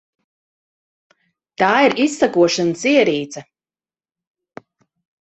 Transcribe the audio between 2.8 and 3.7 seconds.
ierīce.